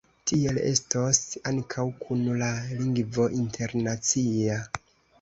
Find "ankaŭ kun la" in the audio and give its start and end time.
1.51-2.51